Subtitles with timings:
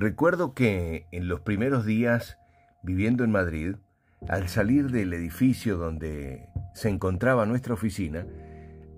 [0.00, 2.38] Recuerdo que en los primeros días
[2.82, 3.76] viviendo en Madrid,
[4.30, 8.24] al salir del edificio donde se encontraba nuestra oficina,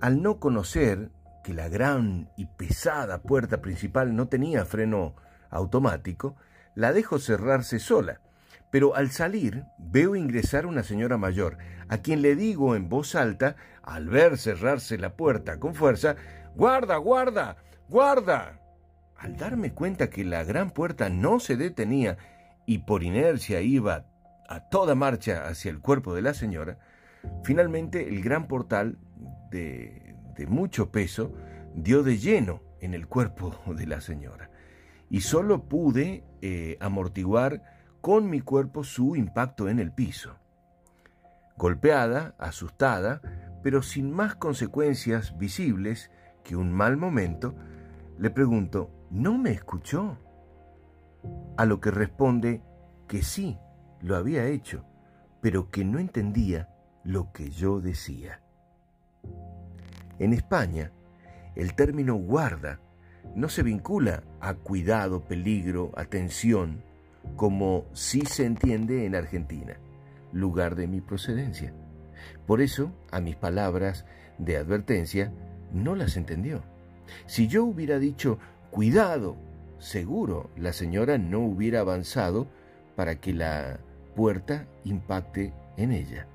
[0.01, 1.11] al no conocer
[1.43, 5.17] que la gran y pesada puerta principal no tenía freno
[5.51, 6.37] automático,
[6.77, 8.21] la dejo cerrarse sola.
[8.71, 11.59] Pero al salir veo ingresar una señora mayor,
[11.89, 16.15] a quien le digo en voz alta, al ver cerrarse la puerta con fuerza,
[16.55, 17.57] Guarda, guarda,
[17.89, 18.62] guarda.
[19.23, 22.19] Al darme cuenta que la gran puerta no se detenía
[22.67, 24.05] y por inercia iba
[24.49, 26.79] a toda marcha hacia el cuerpo de la señora,
[27.45, 28.99] finalmente el gran portal
[29.53, 31.33] de, de mucho peso
[31.73, 34.51] dio de lleno en el cuerpo de la señora
[35.09, 37.63] y solo pude eh, amortiguar
[38.01, 40.37] con mi cuerpo su impacto en el piso.
[41.57, 43.23] Golpeada, asustada,
[43.63, 46.11] pero sin más consecuencias visibles
[46.43, 47.55] que un mal momento,
[48.19, 50.17] le pregunto, ¿no me escuchó?
[51.57, 52.63] A lo que responde
[53.07, 53.59] que sí,
[54.01, 54.85] lo había hecho,
[55.43, 56.71] pero que no entendía
[57.05, 58.41] lo que yo decía.
[60.19, 60.93] En España,
[61.55, 62.81] el término guarda
[63.37, 66.83] no se vincula a cuidado, peligro, atención,
[67.37, 69.77] como sí se entiende en Argentina,
[70.33, 71.75] lugar de mi procedencia.
[72.47, 74.07] Por eso, a mis palabras
[74.39, 75.33] de advertencia,
[75.73, 76.63] no las entendió.
[77.27, 78.39] Si yo hubiera dicho,
[78.73, 79.37] cuidado,
[79.79, 82.47] seguro la señora no hubiera avanzado
[82.97, 83.79] para que la
[84.17, 86.27] puerta impacte en ella.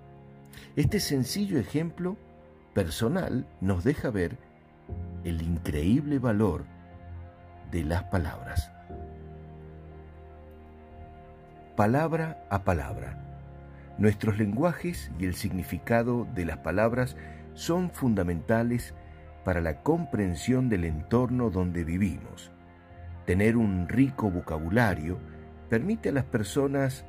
[0.75, 2.15] Este sencillo ejemplo
[2.75, 4.37] personal nos deja ver
[5.23, 6.65] el increíble valor
[7.71, 8.71] de las palabras.
[11.75, 13.17] Palabra a palabra.
[13.97, 17.17] Nuestros lenguajes y el significado de las palabras
[17.55, 18.93] son fundamentales
[19.47, 22.51] para la comprensión del entorno donde vivimos.
[23.25, 25.19] Tener un rico vocabulario
[25.69, 27.05] permite a las personas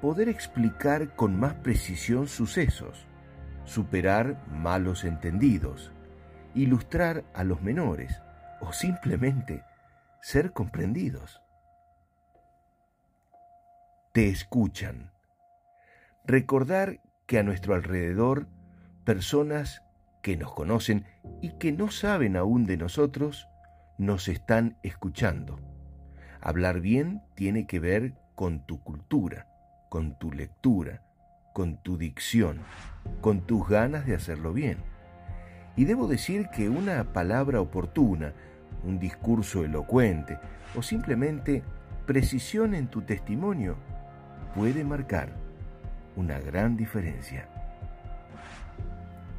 [0.00, 3.06] poder explicar con más precisión sucesos,
[3.66, 5.92] superar malos entendidos,
[6.54, 8.22] ilustrar a los menores
[8.62, 9.62] o simplemente
[10.22, 11.42] ser comprendidos.
[14.14, 15.12] Te escuchan.
[16.24, 18.46] Recordar que a nuestro alrededor
[19.04, 19.82] personas
[20.22, 21.04] que nos conocen
[21.40, 23.48] y que no saben aún de nosotros
[23.98, 25.58] nos están escuchando.
[26.40, 29.46] Hablar bien tiene que ver con tu cultura,
[29.88, 31.02] con tu lectura,
[31.52, 32.60] con tu dicción,
[33.20, 34.78] con tus ganas de hacerlo bien.
[35.76, 38.32] Y debo decir que una palabra oportuna,
[38.84, 40.38] un discurso elocuente
[40.74, 41.62] o simplemente
[42.06, 43.76] precisión en tu testimonio
[44.54, 45.32] puede marcar
[46.16, 47.48] una gran diferencia.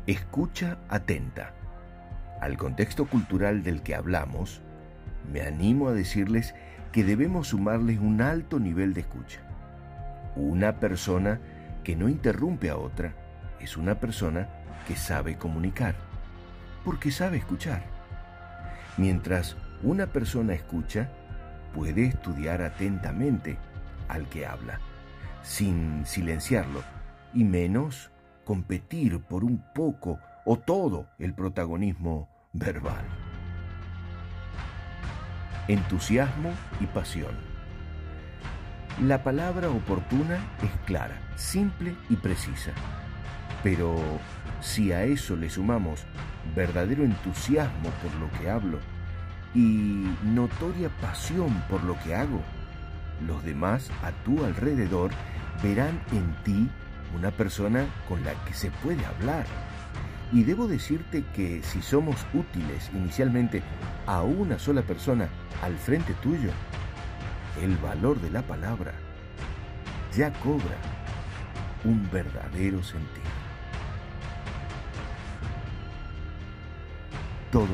[0.06, 1.54] Escucha atenta.
[2.42, 4.62] Al contexto cultural del que hablamos,
[5.32, 6.54] me animo a decirles
[6.92, 9.40] que debemos sumarles un alto nivel de escucha.
[10.36, 11.40] Una persona
[11.86, 13.14] que no interrumpe a otra
[13.62, 14.50] es una persona
[14.90, 15.96] que sabe comunicar,
[16.84, 17.84] porque sabe escuchar.
[18.98, 21.08] Mientras una persona escucha,
[21.74, 23.58] puede estudiar atentamente
[24.10, 24.82] al que habla,
[25.44, 26.84] sin silenciarlo,
[27.34, 28.12] y menos
[28.44, 33.06] competir por un poco o todo el protagonismo verbal.
[35.68, 36.52] Entusiasmo
[36.82, 37.36] y pasión.
[39.02, 42.72] La palabra oportuna es clara, simple y precisa.
[43.64, 43.96] Pero
[44.60, 46.06] si a eso le sumamos
[46.56, 48.80] verdadero entusiasmo por lo que hablo
[49.56, 52.42] y notoria pasión por lo que hago,
[53.26, 55.12] los demás a tu alrededor
[55.64, 56.70] verán en ti
[57.16, 59.46] una persona con la que se puede hablar.
[60.32, 63.62] Y debo decirte que si somos útiles inicialmente
[64.08, 65.30] a una sola persona
[65.62, 66.52] al frente tuyo,
[67.62, 68.94] el valor de la palabra
[70.16, 70.78] ya cobra
[71.84, 73.44] un verdadero sentido.
[77.54, 77.68] todo